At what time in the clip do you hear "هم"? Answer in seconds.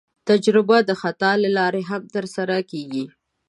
1.89-2.01